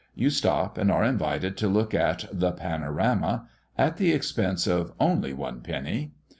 You 0.15 0.31
stop, 0.31 0.79
and 0.79 0.91
are 0.91 1.03
invited 1.03 1.55
to 1.57 1.67
look 1.67 1.93
at 1.93 2.25
"the 2.33 2.51
panorama" 2.53 3.47
at 3.77 3.97
the 3.97 4.13
expense 4.13 4.65
of 4.65 4.93
"only 4.99 5.31
one 5.31 5.61
penny." 5.61 6.13